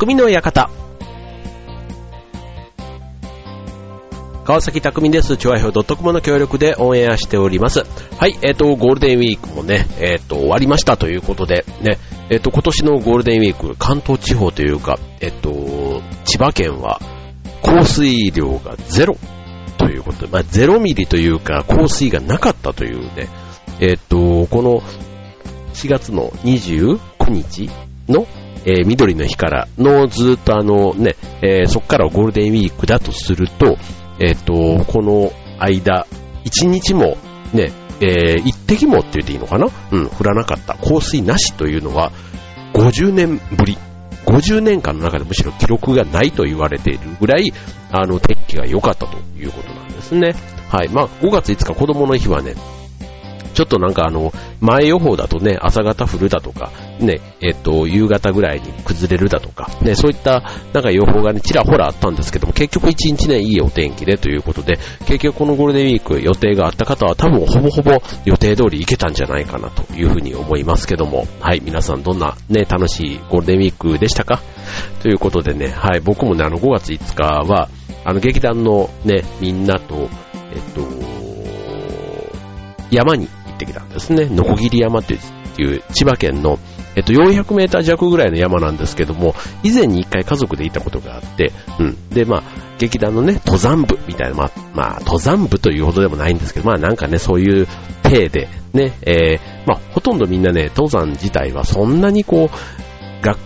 [0.00, 0.70] 匠の館。
[4.44, 5.36] 川崎匠です。
[5.36, 7.84] チョアヒョウ .com の協力でオンエアしております。
[8.16, 11.98] はい、えっ、と、ゴールデンウィークもね、えっ、と、終わりましたということで、ね、
[12.30, 16.98] えっ、と、今年のゴールデンウィーク、関東地方というか、えっ、と、千葉県は
[17.60, 19.18] 降水量がゼロ
[19.76, 23.28] ということで、まあ、ゼロミリというか、降水がなかったというね、
[23.80, 24.80] えっ、と、この
[25.74, 26.98] 4月の29
[27.28, 27.68] 日
[28.08, 28.26] の、
[28.64, 33.76] えー緑の日からのずっとあのね、えーそこからゴールデンウィークだとすると、
[34.20, 36.06] えっ、と、この間、
[36.44, 37.16] 1日も
[37.52, 39.68] ね、えー一滴もって言っていいのかな？
[39.92, 40.74] うん、降らなかった。
[40.74, 42.12] 降水なしというのは、
[42.74, 43.78] 50年ぶり。
[44.26, 47.52] 50年間の中でむしろ記録がないと言われているぐらい、
[47.90, 50.34] あの、天気が良かったということなんですね。
[50.68, 50.88] はい。
[50.88, 52.54] まあ、5月5日子供の日はね、
[53.54, 56.70] ちょっとなんかあの、前予報だとね、朝方降るだとか、
[57.00, 67.92] ね、えっと、夕方ぐらいに崩れるだとか、ね、そういったなんか予報がね、ちらほらあったんですけども、結局一日ね、いいお天気でということで、結局このゴールデンウィーク予定があった方は多分ほぼほぼ
[68.24, 74.40] 予定通り行けたんじゃないかなというふうに思いますけども、はい、皆さんどんなね、楽しいゴールデンウィークでしたか？
[75.02, 77.68] ということでね、はい、僕もね、あの5月5日は、
[78.04, 80.08] あの劇団のね、みんなと、
[80.52, 80.80] えっと、
[82.90, 83.28] 山に
[83.64, 84.26] ってきたんですね。
[84.26, 85.16] のこぎり山ってい
[85.64, 86.58] う千葉県の、
[86.96, 92.08] えっと、400メーター弱ぐらいの山なんですけども、以前に一回家族で行ったことがあって、うん。
[92.10, 92.42] で、まあ、
[92.78, 97.66] 劇団のね、登山部みたいな、まあ、まあ、登山部というほどでもないんですけど、まあなんかね、そういう
[98.02, 103.38] 体で、ね、えー、まあ、ほとんどみんなね、登山自体はそんなにこう、学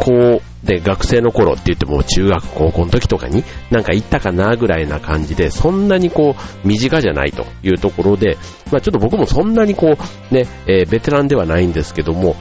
[0.00, 8.38] 校で学生の頃って言っても中学高校の時とかになんか行ったかなぐらいな感じで、そんなにこう身近じゃないというところで、
[8.72, 12.34] まあちょっと僕もそんなにこうね、えーベテランではないんですけども、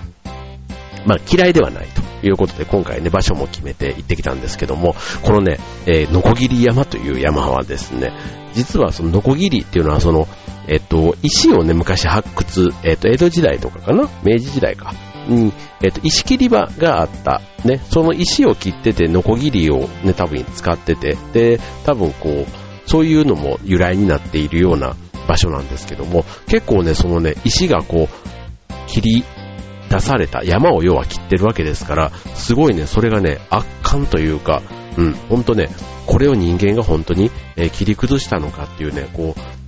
[1.05, 8.11] まあ嫌いではないということで今回ね場所も決めて行ってきたんですけども、このね、えー、のこぎり山という山はですね、
[8.53, 10.27] 実はそののこぎりっていうのはその、
[10.67, 14.09] えっと、石をね昔発掘、えっと、江戸時代とかかな？
[14.23, 14.93] 明治時代か。
[15.29, 17.41] に、えっと、石切り場があった。
[17.65, 22.45] ね、その石を切ってて、ノコギリをね、多分使ってて、で、多分こう、
[22.89, 24.95] そういうのも由来になっているような
[25.27, 29.23] 場所なんですけども、結構ね、そのね、石がこう、切り
[29.89, 34.61] 出された山を要は切ってるわけですから、すごいね、それがね、圧巻というか、
[34.97, 35.69] うん、ほんとね、
[36.07, 39.58] これを人間が本当に、えー切り崩したのかっていうね、こう、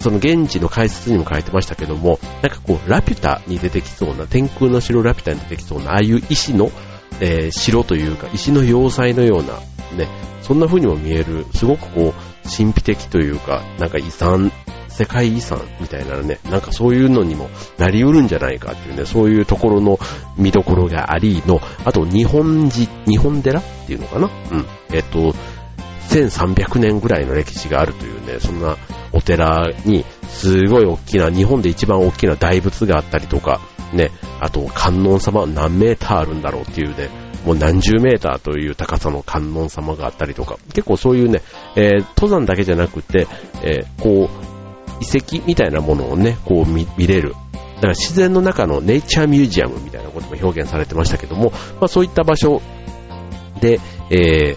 [0.00, 6.70] その現地の解説にも書いてましたけども、なんかこう、ラピュタに出てきそうな、天空の城ラピュタに出てきそうな、ああいう石の、
[7.20, 9.54] えー城というか、石の要塞のような、
[9.96, 10.08] ね、
[10.42, 14.50] そんな風にも見える、すごくこう、神秘的というか、なんか遺産、
[14.88, 19.98] 世界遺産みたいなね、なんかそういうのにもなりうるんじゃないかっていうね、そういうところの
[20.36, 24.30] 見どころがありの、あと日本寺、日本寺っていうのかな？
[24.50, 24.66] うん。
[24.92, 25.34] えっと、
[26.10, 28.76] 1300年ぐらいの歴史があるというね、そんな
[29.12, 33.60] お寺に、すごい大きな、日本で一番大きな大仏があったりとか、
[33.92, 34.10] ね、
[34.40, 37.10] あと観音様は何メーターあるんだろうっていうね、
[37.44, 41.42] もう何十メーターという高さの観音様があったりとか、結構そういうね、
[41.76, 43.26] えー登山だけじゃなくて、
[43.62, 47.34] えーこう、遺跡みたいなものをね、こう見見れる。
[47.76, 51.50] だから自然の中のネイチャーミュージアムみたいなことも表現されてましたけども、
[51.80, 52.60] まあそういった場所
[53.60, 54.56] で、え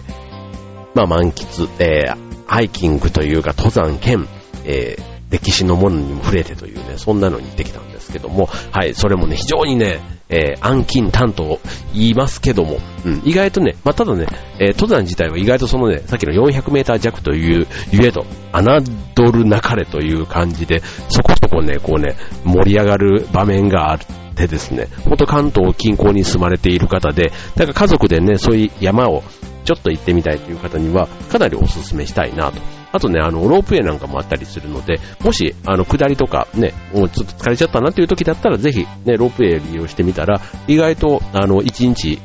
[0.94, 4.28] まあ満喫、えーハイキングというか登山兼、
[4.64, 11.60] えー歴史のものにも触れてというね、そんなのに行ってきたんですけども、はい、それもね、非常にね、えー暗金炭と
[11.92, 14.26] 言いますけども、うん、意外とね、まあ、ただね、
[14.60, 23.98] えー登山自体は意外とそのね、さっきの400メーター弱という、ゆえと、侮るなかれという感じで、そこそこね、こうね、盛り上がる場面があっ
[24.36, 29.24] てですね、ほんと関東近郊に住まれている方で、だから家族でね、そういう山を
[29.64, 32.83] ちょっと行ってみたいという方には、かなりお勧めしたいなと。
[32.94, 42.20] あとね、あの、ロープウェイなんかもあったりするので、もし、あの、下りとかね、もうちょっと疲れちゃったなという時だったら、ぜひ、ね、ロープウェイ利用してみたら、意外と、あの、1日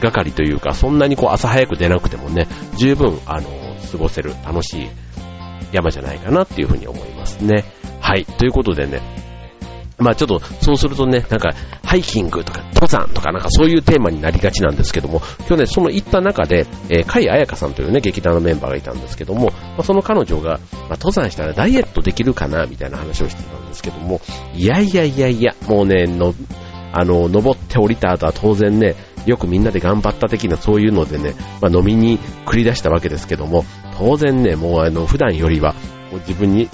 [0.00, 3.48] がかりというか、そんなにこう朝早く出なくてもね、十分、あの、
[3.92, 4.88] 過ごせる楽しい
[5.70, 7.64] 山じゃないかなっていうふうに思いますね。
[8.00, 8.24] はい。
[8.24, 9.00] ということでね、
[9.98, 11.52] まあちょっと、そうするとね、なんか、
[11.84, 24.20] ハイキングとか、登山とか、なんかそういうテーマになりがちなんですけども、今日ね、その行った中で、えー、甲斐彩香さんというね、劇団のメンバーがいたんですけども、まあ、その彼女が、まあ、登山したらダイエットできるかな、みたいな話をしてたんですけども、
[24.54, 26.34] いやいやいやいや、もうね、の、
[26.92, 28.94] あの、登って降りた後は当然ね、
[29.26, 33.64] よくみんなで頑張った的なそういうのでね、まあ、飲みに繰り出したわけですけども、
[33.98, 35.74] 当然ね、もうあの、普段よりは、
[36.26, 36.68] 自分に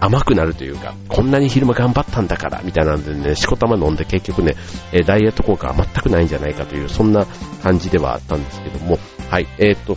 [0.00, 4.54] 甘くなるというか、こんなに昼間頑張ったんだから、みたいなんでね、しこたま飲んで結局ね、
[4.92, 7.26] えダイエット効果は全くないんじゃないかという、そんな
[7.62, 8.98] 感じではあったんですけども、
[9.30, 9.96] はい、えー、っと、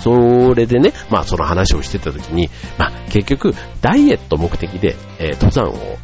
[0.00, 5.98] それでね、まあその話をしてた時に、まあ結局、ダイエット目的で、えー、登山を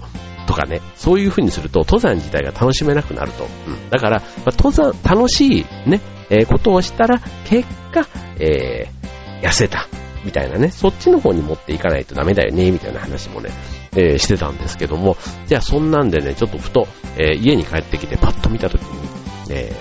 [0.46, 3.44] とかね、そういう風にすると登山自体が楽しめなくなると。
[3.44, 6.00] うん、だから、まあ、登山、楽しいね、
[6.30, 8.06] えー、ことをしたら、結果、
[8.38, 9.86] えー、痩せた。
[10.24, 13.50] みたいなね、そっちの方に持っていかないとダメだよね、みたいな話もね、
[13.96, 15.16] えー、してたんですけども、
[15.46, 16.86] じゃあそんなんでね、ちょっとふと、
[17.18, 19.08] えー、家に帰ってきてパッと見た時に、
[19.50, 19.72] え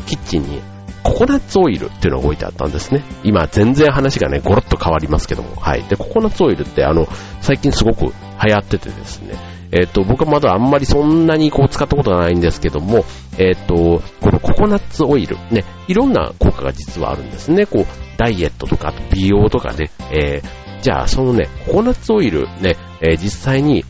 [0.00, 0.60] ー、キッチンに
[1.02, 3.02] ココナッツオイルっていうのが置いてあったんですね。
[3.24, 5.82] 今全然話がね、ゴロッと変わりますけども、はい。
[5.84, 7.08] で、ココナッツオイルってあの、
[7.40, 8.12] 最近すごく
[8.44, 9.36] 流行っててですね、
[9.72, 13.04] えっ、と、僕はまだあんまりそんなにこう使ったことがないんですけども、
[13.38, 17.66] えっ、と、このココナッツオイル、ね、いろんな効果が実はあるんですね。
[17.66, 17.86] こう、
[18.18, 23.84] ダイエットとか、あと美容とかね、えー、じゃあそのね、ココナッツオイルね、え、実際に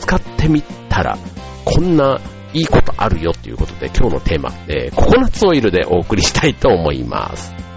[0.00, 1.18] 使ってみたら、
[1.64, 2.20] こんな
[2.54, 7.67] いいことあるよっていうことで今日のテーマ、え、ココナッツオイルでお送りしたいと思います。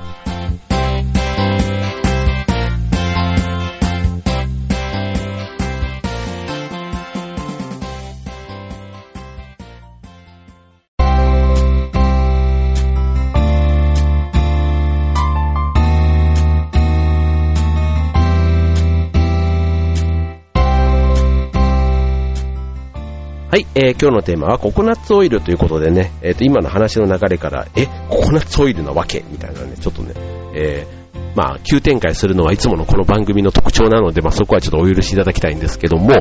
[23.52, 29.26] はい、えー、今日のテーマはココナッツオイルということでね、え、ー、と、今の話の流れから、え、ココナッツオイルなわけ？
[29.30, 30.14] みたいなね、ちょっとね、
[30.56, 36.14] えー、まあ、急展開するのはいつものこの番組の特徴なので、まあ、そこはちょっとお許しいただきたいんですけども、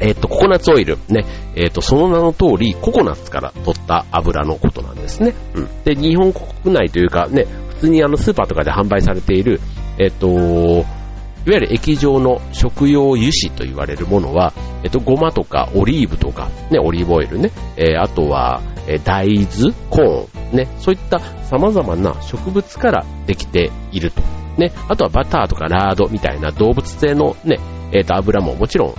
[0.00, 5.34] えっ、ー、と、ココナッツオイル、ね、えっ、と、その名の通り、ココナッツから取った油のことなんですね。
[5.54, 5.68] うん。
[5.84, 9.60] で、日本国内というか、ね、普通にあの、スーパーとかで販売されている、
[9.98, 10.86] えっ、と、
[11.44, 14.52] いわゆる液状の食用油脂と言われるものは、
[14.84, 24.22] えっと、ごまとかオリーブとか、ね、オリーブオイルね、えー、あとは、えー、大豆、コーン、ね、そういった様々な植物からできていると。
[24.56, 27.58] ね、あとはバターとかラードみたいな動物性のね、
[27.92, 28.94] えっ、ー、と、油ももちろん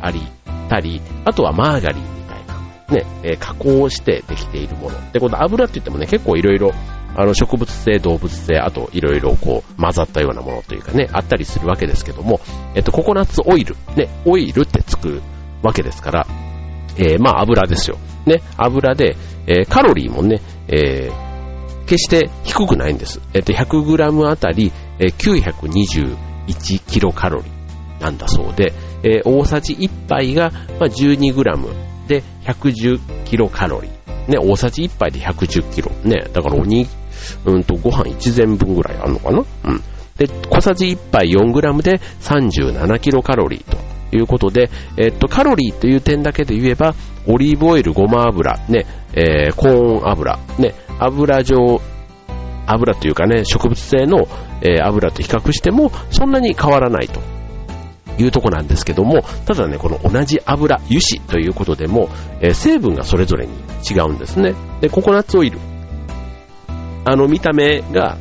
[0.00, 0.20] あり、
[0.68, 5.12] たり、あとはマーガリンみたいな、ね、え、加工してできているもの。
[5.12, 6.72] で、この油って言ってもね、結構いろいろ
[7.16, 12.40] あの植物性、動物性、あといろいろこう混ざったようなものというかね、あったりするわけですけども、
[12.74, 15.22] えっと、ココナッツオイル、ね、オイルってつく
[15.62, 16.26] わけですから、
[16.96, 17.98] えー、まあ油ですよ。
[18.26, 19.16] ね、油で、
[19.46, 23.20] えー、カロリーもね、えー、決して低くないんです。
[23.32, 28.72] えっと、100g あたり、えー、921キロカロリーなんだそうで、
[29.02, 30.50] え、大さじ1杯が、
[30.80, 34.30] まあ、12g で110キロカロリー。
[34.30, 35.90] ね、大さじ1杯で110キロ。
[36.04, 36.86] ね、だからおに
[37.44, 39.38] うんと、ご飯1膳分ぐらいあるのかな？
[39.38, 39.82] うん。
[40.16, 46.94] で、小さじ1杯 4g で37キロカロリーということで、えっと、カロリーという点だけで言えば、
[47.26, 51.80] オリーブオイル、ごま油、ね、えー、コーン油、ね、油状、
[52.66, 54.28] 油というかね、植物性の、
[54.62, 57.20] えー、油と比較しても、そんなに変わらないと
[58.18, 62.08] いうとこなんですけども、ただね、この同じ油、油脂ということでも、
[62.40, 63.52] えー、成分がそれぞれに
[63.90, 64.54] 違うんですね。
[64.80, 65.58] で、ココナッツオイル、
[67.04, 68.16] あの見た目が、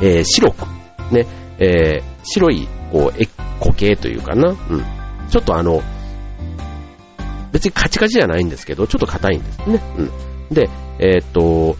[0.00, 0.66] えー、白く、
[1.12, 1.26] ね、
[1.58, 3.26] えー、白い、こう、え、
[3.60, 4.84] 固形というかな、うん。
[5.30, 5.82] ちょっとあの、
[7.52, 9.80] 別にカチカチじゃないんですけど、ちょっと硬いんですね。
[9.98, 10.10] うん。
[10.54, 11.76] で、えー、っと、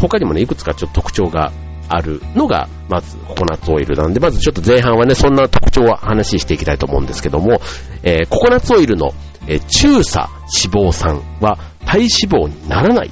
[0.00, 1.52] 他にもね、いくつかちょっと特徴が
[1.88, 7.60] あるのが、まずココナッツオイルなんで、まずちょっと前半はね、そんな特徴は話していきたいと思うんですけども、
[8.02, 9.12] えー、ココナッツオイルの、
[9.46, 10.28] えー、中鎖
[10.64, 12.08] 脂肪酸は体脂
[12.46, 13.10] 肪にならない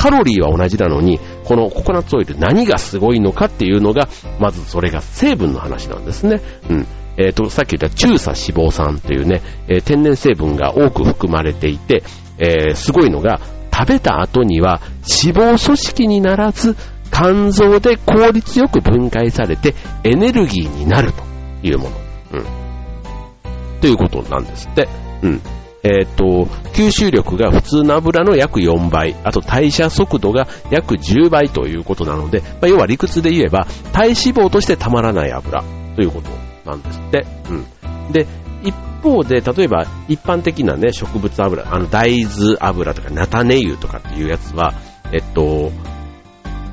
[0.00, 6.40] カロリーは同じなのに、このココナッツオイル何がすごいのかっていうのが、まずそれが成分の話なんですね。
[6.70, 6.86] うん。
[7.18, 12.02] えっ、ー、と、さっき言った中鎖脂肪酸というね、えー、天然成分が多く含まれていて、
[12.38, 13.40] えー、すごいのが、
[13.70, 14.80] 食べた後には
[15.22, 16.76] 脂肪組織にならず、
[17.12, 21.22] 肝臓で効率よく分解されてエネルギーになると
[21.62, 21.96] いうもの。
[22.32, 23.80] うん。
[23.82, 24.88] ということなんですって。
[25.22, 25.40] うん。
[25.82, 35.64] えっ、と、吸収力が普通の油の約4倍、あと代謝速度が約10倍ということなので、まあ、要は理屈で言えば、体脂肪としてたまらない油
[35.96, 36.30] ということ
[36.70, 37.26] なんですって。
[37.48, 38.12] うん。
[38.12, 38.26] で、
[38.62, 44.74] 一方で、例えば一般的なね、植物油、あの大豆油とか菜種油とかっていうやつは、
[45.12, 45.72] えっと、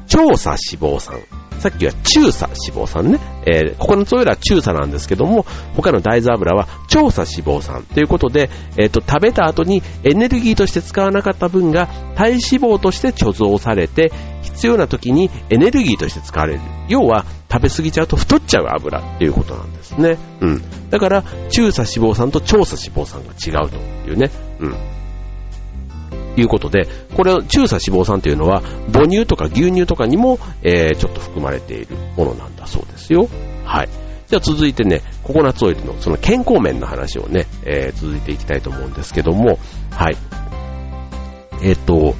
[0.07, 1.19] 調査脂肪酸
[1.59, 5.45] さっきは中鎖脂肪酸ね、えー、ココナッツオイルは中鎖なんですけども、
[5.75, 14.11] 他の大豆油は超鎖脂肪酸ということで、えっ、ー、と、食べた後にエネルギーとして使わなかった分が体脂肪として貯蔵されて、
[14.41, 16.61] 必要な時にエネルギーとして使われる。
[16.87, 20.17] 要は、食べ過ぎちゃうと太っちゃう油っていうことなんですね。
[20.41, 20.89] うん。
[20.89, 23.77] だから、中鎖脂肪酸と超鎖脂肪酸が違うと
[24.09, 24.29] いうね。
[24.59, 24.75] うん。
[26.41, 33.29] いうことで、これ、中鎖脂肪酸というのは、母乳とか牛乳とかにも、えー、ちょっと含まれているものなんだそうですよ。
[33.65, 33.89] はい。
[34.27, 39.57] じゃあ続いてね、ココナッツオイルのその健康面の話をね、えー、続いていきたいと思うんですけども、
[39.91, 40.17] はい。
[41.61, 42.15] えっ、ー、と、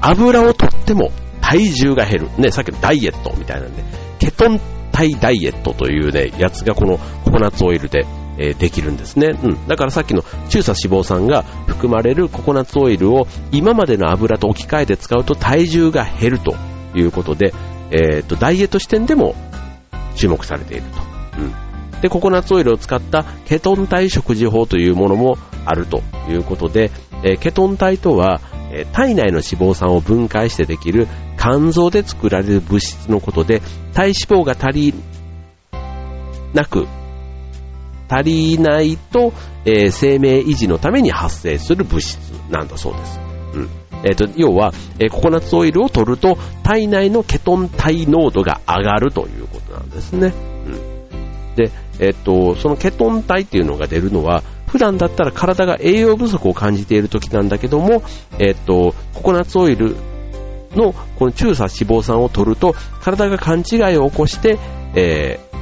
[0.00, 1.10] 油をとっても
[1.40, 2.30] 体重が減る。
[2.38, 3.82] ね、さっきのダイエットみたいなんで、
[4.18, 4.60] ケトン
[4.92, 8.04] 体ダイエットというね、やつがこのココナッツオイルで、
[8.38, 9.38] えー、できるんですね。
[9.42, 9.66] うん。
[9.66, 16.54] だからさっきの中鎖脂肪酸が含まれるココナッツオイルを今までの油と置き換えて使うと体重が減ると
[16.94, 17.52] いうことで、
[17.90, 19.34] え、ー、と、ダイエット視点でも
[20.14, 21.40] 注目されていると。
[21.40, 22.00] うん。
[22.00, 26.90] で、ココナッツオイルを使ったケトン体食事法というものもあるということで、
[27.24, 28.40] えー、ケトン体とは、
[28.70, 33.62] え体内の脂肪酸を分解してできる肝臓で作られる物質のことで、
[33.94, 34.94] 体脂肪が足り
[36.52, 36.86] なく、
[38.08, 39.32] 足りないと、
[39.64, 42.16] えー、生命維持のために発生する物質
[42.50, 43.20] なんだそうです。
[43.54, 43.68] うん。
[44.04, 50.32] えっ、ー、と、要は、えー、ココナッツオイルを取ると、体内のケトン体濃度が上がるということなんですね。
[50.66, 51.54] うん。
[51.56, 58.02] で、えっ、と、そのケトン体っていうのが出るのは、普段だったら体が栄養不足を感じている時なんだけども、
[58.38, 59.96] えっ、と、ココナッツオイル
[60.76, 64.58] のこの中鎖脂肪酸を取ると、体が勘違いを起こして、
[64.94, 65.58] えー、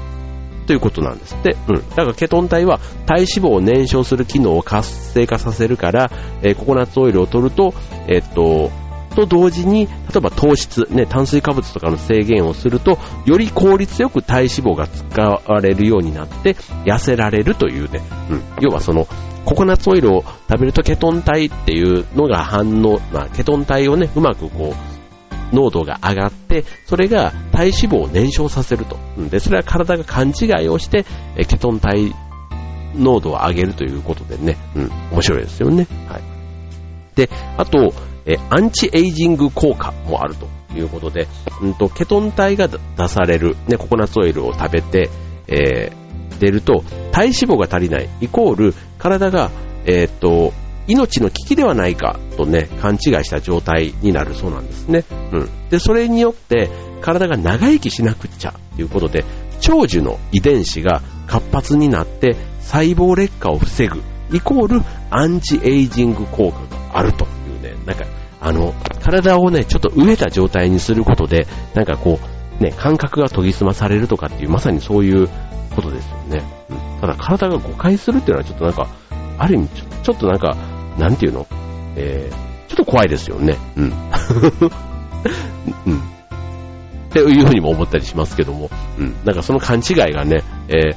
[0.66, 1.56] ということなんですって。
[1.68, 1.88] うん。
[1.90, 6.10] だからケトン体は体脂肪を燃焼する機能を活性化させるから、
[6.42, 7.74] えー、ココナッツオイルを取ると、
[8.08, 8.70] えー、っと、
[9.16, 16.54] と同時に、例えば糖質、ね、炭水化物とかの制限をすると、より効率よく体脂肪が使われるようになって、
[16.84, 18.42] 痩せられるというね、うん。
[18.60, 19.08] 要はその、
[19.46, 24.95] ココナッツオイルを食べるとケトン体っていうのが反応、まあ、ケトン体をね、うまくこう、
[25.52, 28.98] 濃度が上がって、それが体脂肪を燃焼させると。
[29.30, 31.04] で、それは体が勘違いをして、
[31.36, 32.14] ケトン体
[32.94, 35.86] 濃度を上げるということでね、うん、面白いですよね。
[36.08, 36.22] はい。
[37.14, 37.94] で、あと、
[38.26, 41.28] えアンチエイジング効果もあるということで、
[41.62, 45.10] うんと、ケトン体が出される、ね、ココナッツオイルを食べて、
[45.46, 49.50] えー、出ると、体脂肪が足りない、イコール、体が、
[49.84, 50.52] えー、っと、
[50.86, 55.04] 命の危機ではないかとね、勘違いした状態になるそうなんですね。
[55.32, 55.50] うん。
[55.70, 59.24] で、それによって体が長生きしなくっちゃということで、
[59.60, 64.02] 長寿の遺伝子が活発になって細胞劣化を防ぐ、
[64.32, 68.04] イコールアンチエイジング効果があるというね、なんか、
[68.40, 68.74] あの、
[69.04, 72.18] 体をね、ちょっと飢えた状態にすることで、なんかこ
[72.60, 75.28] う、ね、感覚が研ぎ澄まされるとかっていう、まさにそういう
[75.74, 76.44] ことですよね。
[76.70, 78.88] うん、ただ体が誤解するっていうのはちょっとなんか、
[79.38, 80.56] ある意味ちょっとなんか、
[80.98, 81.46] なんていうの？
[81.96, 83.56] えー、ちょっと怖いですよね。
[83.76, 83.92] うん。
[85.86, 85.98] うん。
[85.98, 86.02] っ
[87.10, 89.14] ていうふうにも思ったりしますけども、うん。
[89.24, 90.96] なんかその勘違いがね、えー、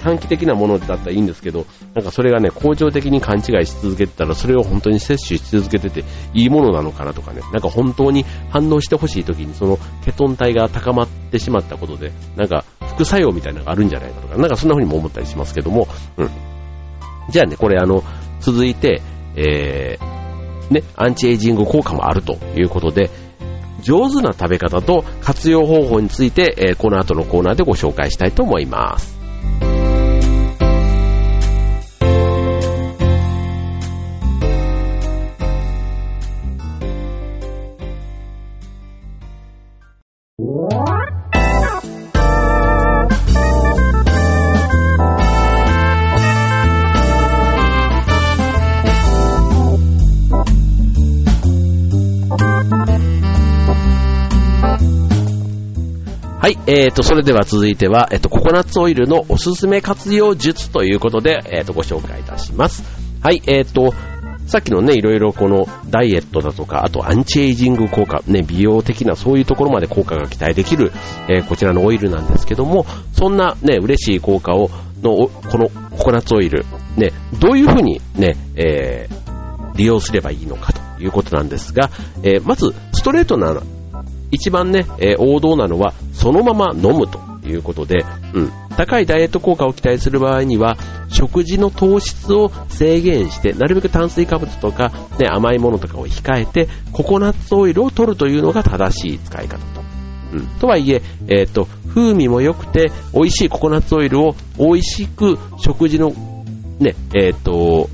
[0.00, 6.04] 短期的なものだったらいいんですけど、なんかそれがね、恒常的に勘違いし続けてたら、それを本当に摂取し続けてて
[6.34, 16.30] いいものなのかなとかね、なんか本当に反応してほしい時にそのケトン体が高まってしまったことで、なんか副作用みたいなのがあるんじゃないかとか、なんかそんな風にも思ったりしますけども、うん。
[17.30, 18.04] じゃあね、これあの、
[18.40, 19.02] 続いて、
[19.36, 23.10] えー、ね、アンチエイジング効果もあるということで、
[23.82, 29.15] 上手な食べ方と活用方法について、えー、この後のコーナーでご紹介したいと思います。
[56.46, 62.84] はい、えーと、それでは続いては、えっ、ー、と、ココナッツオイルのおすすめ活用術ということで、えっ、ー、と、ご紹介いたします。
[63.20, 63.92] はい、えっ、ー、と、
[64.46, 70.92] さっきのね、いろいろこのダイエットだとか、あとアンチエイジング効果、ね、美容的なそういうところまで効果が期待できる、
[71.28, 74.70] えーこちらのオイルなんですけども、そんなね、嬉しい効果を、
[75.02, 76.64] の、このココナッツオイル、
[76.96, 77.10] ね、
[77.40, 79.26] どういうふうにね、えー
[79.76, 81.90] 利用すればいいのかということなんですが、
[82.22, 83.60] えーまず、ストレートな
[84.30, 88.04] 一番ね、えー、王道なのは、そのまま飲むということで、
[88.34, 90.76] うん、高いダイエット効果を期待する場合には、
[91.08, 99.82] 食事の糖質を制限して、なるべく炭水化物とか、ね、甘いものとかを控えて、ココナッツオイルを取るというのが正しい使い方と。
[100.32, 100.46] うん。
[100.60, 106.12] とはいえ、えっ、と、風味も良くて、美味しいココナッツオイルを美味しく食事の、
[106.78, 107.88] ね、えっ、と、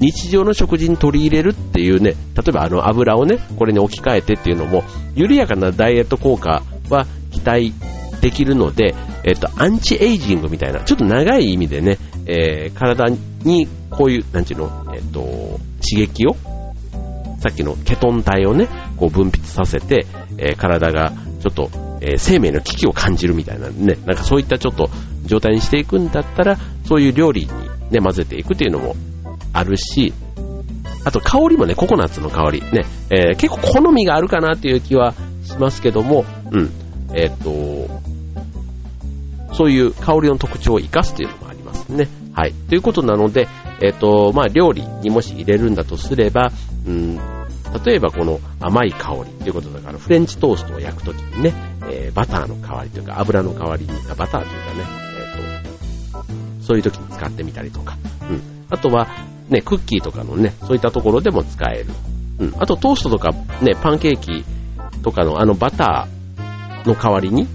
[0.00, 4.82] 日常の食事に取り入れるっていうね、例えばあの油をね、これに置き換えてっていうのも、
[5.14, 7.72] 緩やかなダイエット効果は期待
[8.20, 13.06] できるので、えっと、アンチエイジングみたいな、ちょっと長い意味でね、えー、体
[13.44, 16.34] にこういう、なんちゅうの、えっと、刺激を、
[17.38, 20.06] さっきのケトン体をね、こう分泌させて、
[20.38, 21.70] えー、体がちょっと、
[22.00, 24.90] えー、生命の危機を感じるみたいなね、なんかそういったちょっと
[25.24, 27.48] 状態にしていくんだったら、そういう料理に
[27.90, 28.96] ね、混ぜていくっていうのも
[29.54, 30.12] あるし、
[31.04, 32.60] あと香りもね、ココナッツの香り。
[32.60, 36.70] ね、えー、結構好みがあるかなっていう気はしますけども、うん。
[37.14, 37.88] えっ、と、
[39.54, 42.08] そういう香りの特徴を活かすというのもありますね。
[42.32, 42.52] はい。
[42.52, 43.48] ということなので、
[43.80, 46.50] えっ、と、まあ、料理にもし入れるんだとすれば、
[46.86, 47.16] うん、
[47.84, 51.52] 例えばこの甘い香りということだから、フレンチトーストを焼くときにね、
[51.90, 54.54] えー、バターの代わりというか、油の代わりに、バターというかね、
[56.12, 57.96] えっ、と、そういう時に使ってみたりとか、
[58.30, 58.42] うん。
[58.70, 59.08] あとは、
[59.48, 61.86] ね、クッキーとかのね、そういったところでも使える。
[62.38, 62.54] うん。
[62.58, 63.32] あとトーストとか
[63.62, 64.44] ね、パンケーキ
[65.02, 67.46] とかのあのバターの代わりに、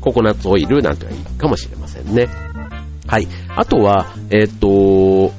[0.00, 2.28] ココナッツオイルなんてはいいかもしれませんね。
[3.06, 3.28] はい。
[3.56, 5.32] あとは、えっ、と、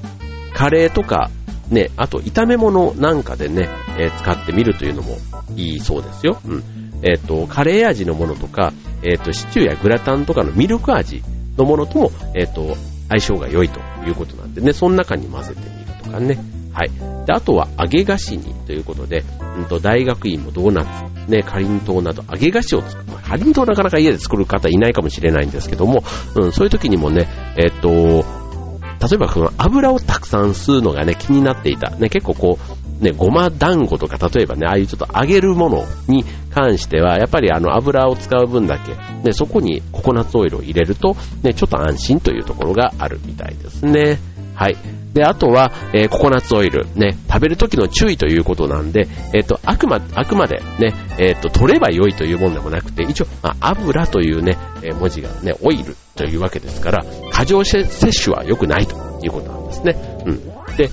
[0.53, 1.29] カレーとか、
[1.69, 5.17] ね、あと炒め物なんかでね、えー、使ってみるというのも
[5.55, 6.39] いいそうですよ。
[6.45, 6.63] うん。
[7.03, 8.73] えっ、と、カレー味のものとか、
[9.03, 11.23] えっ、と、シチューやグラタンとかのミルク味
[11.57, 12.75] のものとも、えっ、と、
[13.09, 16.39] 相性が良いということなんでね、その中に混ぜてみるとかね。
[16.71, 16.91] はい。
[17.25, 19.23] で、あとは揚げ菓子にということで、
[19.59, 23.17] んと、大学院もドーナツ、ね、かりんとうなど揚げ菓子を作る。
[23.17, 26.03] かりんとうなかなか家で作る方いないかもしれないんですけども、
[26.35, 31.91] うん、そういう時にもね、えっと、例えばこの油をたくさん吸うのがね、気になっていた。
[31.91, 32.59] ね、結構こ
[33.01, 36.25] う、ね、ごま団子とか、例えばね、ああいうちょっと揚げるものに
[36.59, 44.19] 関しては、やっぱりあの油を使う分だけ、ね、そこにココナッツオイルを入れると、ね、ちょっと安心というところがあるみたいですね。
[44.55, 44.75] はい。
[45.13, 59.95] で、あとは、えー、ココナッツオイル、ね、食べる時の注意ということなんで、えっ、ー、と、あくま、あくまでね、えっ、ー、と、取れば良いというもんでもなくて、一応、まあ、油というね、え文字がね、オイルというわけですから、過剰摂取は良くないということなんですね。
[60.25, 60.75] うん。
[60.75, 60.89] で、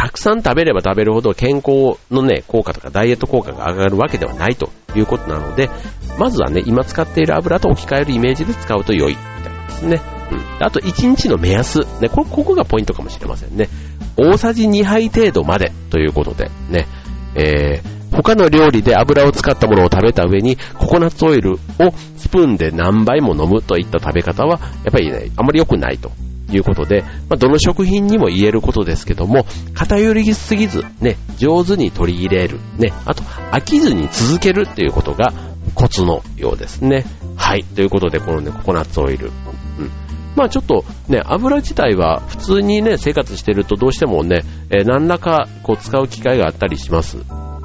[0.00, 5.68] たくさん食べれば食べるほど健康のね、効果とかダイエット効果が上がるわけではないということなので、
[6.18, 10.00] まずはね、今使っている油と置き換えるイメージで使うと良いみたいですね。
[10.32, 10.64] うん。
[10.64, 11.80] あと1日の目安。
[12.00, 13.68] ね、これここがポイントかもしれませんね。
[14.16, 16.86] 大さじ2杯程度までということで、ね。
[17.34, 21.58] えー、他の料理で油を使ったものを食べた上に、ココナッツオイルを
[22.16, 26.10] スプーンで何杯も飲むといった食べ方は、やっぱりね、あまり良くないと
[26.56, 35.32] いうことで、まあ、どの食品にも言えることですけども、偏りすぎず、ね、上手に取り入れる、ね、あと、飽きずに続けるっていうことが
[35.74, 37.04] コツのようですね。
[37.36, 37.64] はい。
[37.64, 39.28] ということで、このね、ココナッツオイル。
[39.28, 39.90] うん。
[40.36, 47.18] まあちょっとね、油自体は普通にね、生活してるとどうしてもね、えー、何らかこう使う機会があったりします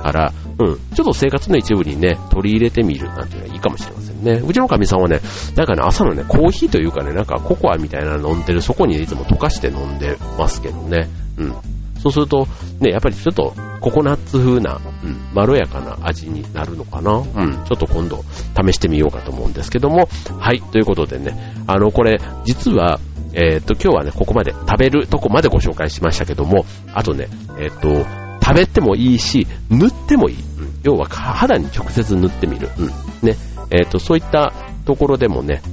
[0.05, 4.33] から、うん、ちょっと生活の一部にね、取り入れてみるなんていうのはいいかもしれませんね。
[4.45, 5.19] うちのかみさんはね、
[5.55, 11.09] なんかね、朝のね、コーヒーというかね、なんかココアみたいなの飲んでる、そこにいつも溶かして飲んでますけどね。
[11.37, 11.53] うん。
[11.99, 12.47] そうすると、
[12.81, 17.13] ね、やっぱりちょっとココナッツ風な、うん、まろやかな味になるのかな。
[17.13, 17.25] うん、
[17.65, 18.23] ちょっと今度
[18.55, 20.07] 試してみようかと思うんですけども。
[20.37, 22.99] はい、ということでね、あの、これ、実は、
[23.33, 27.27] えっ、と、今日はね、ここまで食べるとこまでご紹介しましたけども、あとね、
[27.59, 28.05] えっ、と、
[28.45, 30.35] 食べてもいいし、塗ってもいい。
[30.35, 30.43] うん、
[30.83, 32.69] 要は肌に直接塗ってみる。
[32.77, 32.87] うん、
[33.27, 33.35] ね、
[33.71, 34.53] えっ、と、そういった
[34.85, 35.63] ところでもね、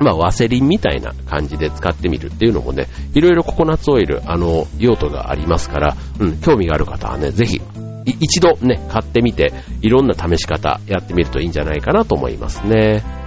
[0.00, 7.60] まあ、ワセリンみたいな感じで使ってみるっていうのもね、いろいろココナッツオイル、あの、用途がありますから、うん、興味がある方はね、ぜひ、
[8.06, 9.52] 一度ね、買ってみて、
[9.82, 13.21] いろんな試し方やってみるといいんじゃないかなと思いますね。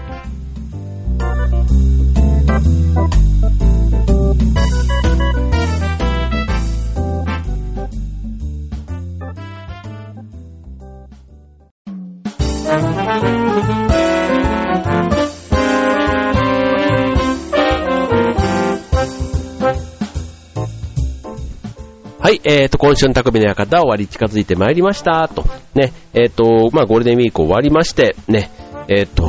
[22.85, 25.43] 今週の匠の館終わり近づいてまいりました、と。
[25.73, 28.51] ね、えーと、まあ、ゴールデンウィーク終わりまして、ね、
[28.87, 29.27] えーと、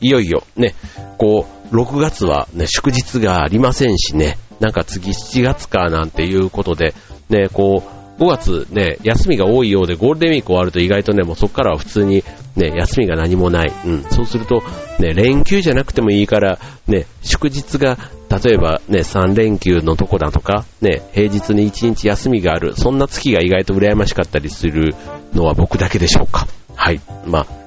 [0.00, 0.74] いよいよ、ね、
[1.16, 6.94] こう、6月はね、祝日がありませんしね、なんか次7月かなんていうことで、
[7.28, 7.84] ね、こ
[8.18, 12.24] う、5月ね、休みが多いようでゴールデンウィーク終わると意外とね、もうそこからは普通に
[12.56, 13.72] ね、休みが何もない。
[13.84, 14.02] うん。
[14.04, 14.62] そうすると、
[14.98, 24.94] ね、連休じゃなくてもいいから、ね、祝日が、例えばね、3連休のとこだとか、ね、平日に1日休みがある、そんな月が意外と羨ましかったりする
[25.34, 26.48] のは僕だけでしょうか。
[26.74, 27.00] はい。
[27.26, 27.66] まあ、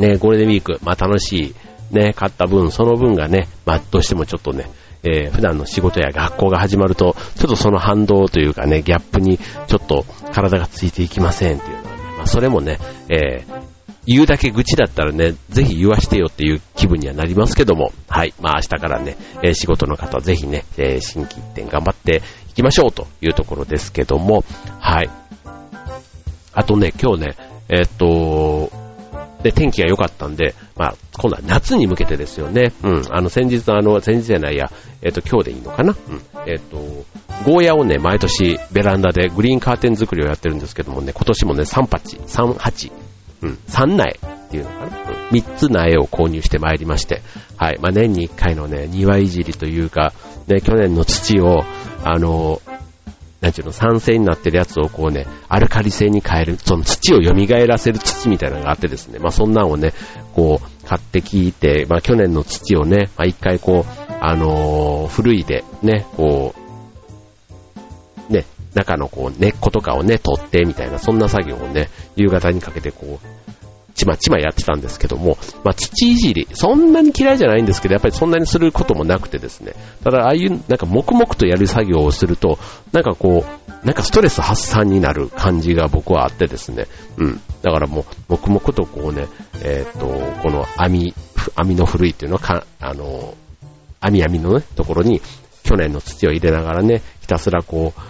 [0.00, 1.54] ね、ゴールデンウィーク、まあ楽し
[1.92, 4.70] い、ね、買った分、その分がね、まあどうしてもちょっとね、
[5.02, 13.67] えー、普段の仕事や学校が始まると、ちょっとその反動というかね、ギャップにちょっと体がついていきませんっていうのはね、まあそれもね、えー、
[14.08, 18.32] 言うだけ愚痴だったらね、ぜひ言わしてよっていう気分にはなりますけども、はい。
[18.40, 24.44] まあ明日からね、えー、仕事の方ぜひね、えー、新規一点頑張っていきましょうというところですけども、
[24.80, 25.10] はい。
[26.54, 27.36] あとね、今日ね、
[27.68, 28.72] えー、っと、
[29.42, 32.72] で、天気が良かったんで、まあ、今度は夏に向けてですよね。
[32.82, 33.02] うん。
[33.10, 36.22] あの、先日あの、先日じゃないや、えっ、と、今日でいいのかなうん。
[36.46, 36.78] えっ、と、
[37.44, 42.90] ゴーヤをね、毎年ベランダでグリーンカーテン作りをやってるんですけどもね、今年もね、3鉢、3鉢、
[43.42, 47.22] うん、3苗っていうのかな、うん、3つ苗を購入してまいりまして、
[47.56, 47.78] はい。
[47.80, 50.12] まあ、年に1回のね、庭いじりというか、
[50.46, 51.64] ね、去年の土を、
[52.04, 52.60] あの、
[53.40, 57.32] なんていうの、酸性になってるやつをこうね、アルカリ性に変える、その土を蘇
[57.66, 59.92] らせる土みたいなのがあってですね、まあそんなんをね、
[60.32, 66.67] こう、買ってきて、まあ去年の土をね、まあ一回こう、あのー、古いでね、こう、
[68.74, 73.26] 中のこう根っことかをね、取ってみたいな、そんな作業をね、夕方にかけてこう、
[73.98, 79.72] ちまちまやってたんですけども、まあ、土いじり、そんなに嫌いじゃないんですけど、やっぱりそんなにすることもなくてですね、
[80.04, 82.60] ただああいうなんか黙々とやる作業をすると、
[82.92, 87.40] なんかこう、なんかストレス発散になる感じが僕はあってですね、うん。
[87.62, 89.26] だからもう、黙々とこうね、
[89.62, 90.06] えー、っと、
[90.42, 91.12] この網、
[91.56, 93.34] 網の古いっていうのはか、あの、
[94.00, 95.20] 網網のね、ところに
[95.64, 98.00] 去年の土を入れながらね、ひたすらこう、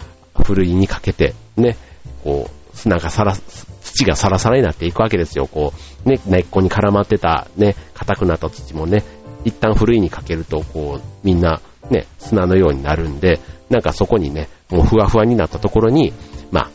[0.48, 1.76] ふるいにかけて、ね、
[2.24, 3.34] こう、砂がさら、
[3.82, 5.46] 土がサラサラになっていくわけですよ。
[5.46, 5.74] こ
[6.06, 9.04] う、ね、根っこに絡まってた、ね、硬くなった土もね、
[9.44, 16.14] 一旦ふるいにかけると、こう、みんな、ね、砂のようになるんで、なんかそこにね、もうふわふわになったところに、
[16.50, 16.70] ま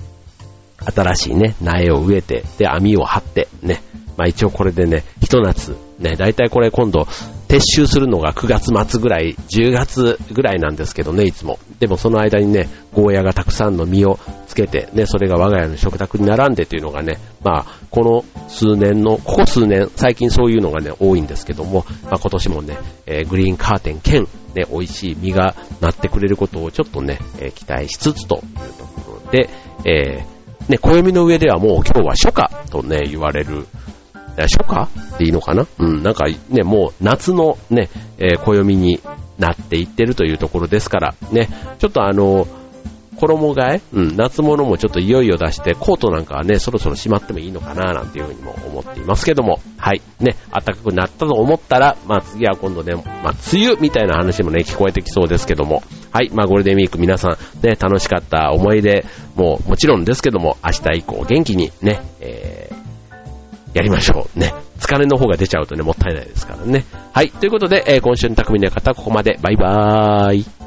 [0.77, 3.81] あ、新しいね、苗を植えて、で、網を張って、ね、
[4.17, 7.07] まあ一応これでね、ひと夏、ね、だいたいこれ今度、
[7.53, 11.59] 撤収するのが9月末ぐらい、10月ぐらいなんですけどね、いつも。
[11.79, 24.23] でもその間にね、ゴーヤがたくさんの実をつけて、ね、それが我が家の食卓に並んでというのがね、まあ、この数年の、ここ数年、最近そういうのがね、多いんですけども、まあ今年もね、えー、グリーンカーテン兼、
[24.55, 28.41] ね、美味しい実がなってくれることをちょっとね、えー、期待しつつという
[28.79, 29.49] ところで、
[29.85, 33.67] えー、ね、暦の上ではもう今日は初夏とね、言われる、
[34.35, 35.67] 初夏でいいのかな？
[35.79, 38.99] うん、なんかね、もう夏のね、えー、暦に
[39.37, 42.47] なっていってるというところですから、ね、ちょっとあの、
[43.15, 43.81] 衣替え？
[43.93, 62.82] うん、夏物もちょっといよいよ出して、コートなんかはね、そろそろしまってもいいのかななんていうふうにも思っていますけども、はい、ね、暖かくなったと思ったら、まあ次は今度ね、まあ梅雨みたいな話もね、聞こえてきそうですけども、はい、まあゴールデンウィーク皆さんね、楽しかった思い出ももちろんですけども、明日以降元気にね、えー
[63.73, 64.39] やりましょう。
[64.39, 64.53] ね。
[64.77, 66.85] 疲れの方が出ちゃうとね、もったいないですからね。
[67.11, 67.31] はい。
[67.31, 69.39] ということで、えー、今週の匠の方は、ここまで。
[69.41, 70.62] バイバーイ。